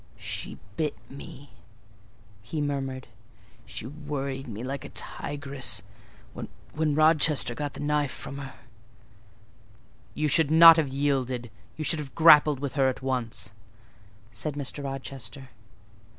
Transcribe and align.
"She 0.17 0.57
bit 0.77 0.97
me," 1.11 1.51
he 2.41 2.59
murmured. 2.59 3.07
"She 3.67 3.85
worried 3.85 4.47
me 4.47 4.63
like 4.63 4.83
a 4.83 4.89
tigress, 4.89 5.83
when 6.33 6.95
Rochester 6.95 7.53
got 7.53 7.73
the 7.73 7.81
knife 7.81 8.09
from 8.11 8.39
her." 8.39 8.55
"You 10.15 10.27
should 10.27 10.49
not 10.49 10.77
have 10.77 10.87
yielded: 10.89 11.51
you 11.77 11.83
should 11.83 11.99
have 11.99 12.15
grappled 12.15 12.59
with 12.59 12.73
her 12.73 12.89
at 12.89 13.03
once," 13.03 13.51
said 14.31 14.55
Mr. 14.55 14.83
Rochester. 14.83 15.49